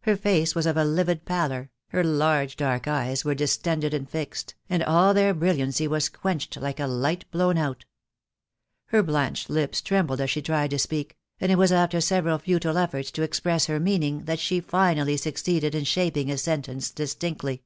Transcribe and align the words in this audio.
Her 0.00 0.16
face 0.16 0.56
was 0.56 0.66
of 0.66 0.76
a 0.76 0.82
livid 0.84 1.24
pallor, 1.24 1.70
her 1.90 2.02
large 2.02 2.56
dark 2.56 2.88
eyes 2.88 3.24
were 3.24 3.36
distended 3.36 3.94
and 3.94 4.10
fixed, 4.10 4.56
and 4.68 4.82
all 4.82 5.14
their 5.14 5.32
brilliancy 5.32 5.86
was 5.86 6.08
quenched 6.08 6.56
like 6.56 6.80
a 6.80 6.88
light 6.88 7.30
blown 7.30 7.56
out. 7.56 7.84
Her 8.86 9.00
blanched 9.00 9.48
lips 9.48 9.80
trembled 9.80 10.20
as 10.20 10.30
she 10.30 10.42
tried 10.42 10.70
to 10.70 10.78
speak, 10.80 11.16
and 11.40 11.52
it 11.52 11.56
was 11.56 11.70
after 11.70 12.00
several 12.00 12.38
futile 12.40 12.76
efforts 12.78 13.12
to 13.12 13.22
express 13.22 13.66
her 13.66 13.78
meaning 13.78 14.24
that 14.24 14.40
she 14.40 14.58
finally 14.58 15.16
succeeded 15.16 15.72
in 15.72 15.84
shaping 15.84 16.32
a 16.32 16.36
sentence 16.38 16.90
distinctly. 16.90 17.62